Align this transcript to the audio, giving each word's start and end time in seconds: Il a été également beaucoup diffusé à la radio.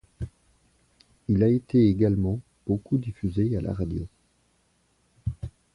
Il 1.27 1.43
a 1.43 1.47
été 1.47 1.87
également 1.87 2.39
beaucoup 2.65 2.97
diffusé 2.97 3.55
à 3.55 3.61
la 3.61 3.71
radio. 3.71 4.07